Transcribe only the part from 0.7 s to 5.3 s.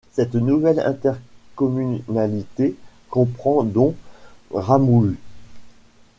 intercommunalité comprend dont Ramoulu.